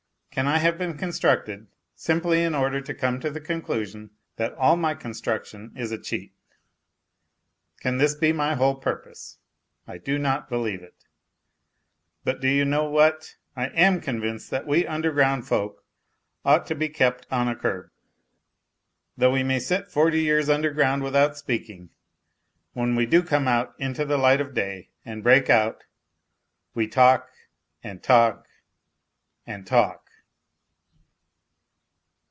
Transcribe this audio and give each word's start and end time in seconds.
Can 0.33 0.47
I 0.47 0.59
have 0.59 0.77
been 0.77 0.97
constructed 0.97 1.67
simply 1.93 2.41
in 2.41 2.55
order 2.55 2.79
to 2.79 2.93
come 2.93 3.19
to 3.19 3.29
the 3.29 3.41
conclusion 3.41 4.11
that 4.37 4.53
all 4.53 4.77
my 4.77 4.93
construction 4.95 5.73
is 5.75 5.91
a 5.91 5.97
cheat? 5.99 6.33
Can 7.81 7.97
this 7.97 8.15
be 8.15 8.31
my 8.31 8.55
whole 8.55 8.75
purpose? 8.75 9.39
I 9.87 9.97
do 9.97 10.17
not 10.17 10.47
believe 10.47 10.81
it. 10.83 10.95
But 12.23 12.39
do 12.39 12.47
you 12.47 12.63
know 12.63 12.85
what: 12.89 13.35
I 13.57 13.67
am 13.75 13.99
convinced 13.99 14.51
that 14.51 14.65
we 14.65 14.87
underground 14.87 15.49
folk 15.49 15.83
ought 16.45 16.65
to 16.67 16.75
be 16.75 16.87
kept 16.87 17.27
on 17.29 17.49
a 17.49 17.55
curb. 17.57 17.91
Though 19.17 19.31
we 19.33 19.43
may 19.43 19.59
sit 19.59 19.91
forty 19.91 20.21
years 20.21 20.47
underground 20.47 21.03
without 21.03 21.35
speaking, 21.37 21.89
when 22.71 22.95
we 22.95 23.05
do 23.05 23.21
come 23.21 23.49
out 23.49 23.75
into 23.77 24.05
the 24.05 24.17
light 24.17 24.39
of 24.39 24.53
day 24.53 24.91
and 25.03 25.23
break 25.23 25.49
out 25.49 25.83
we 26.73 26.87
talk 26.87 27.31
and 27.83 28.01
talk 28.01 28.47
and 29.45 29.67
talk. 29.67 29.97